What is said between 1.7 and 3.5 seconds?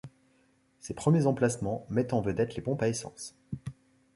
mettent en vedette les pompes à essence.